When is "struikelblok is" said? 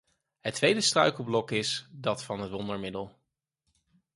0.81-1.87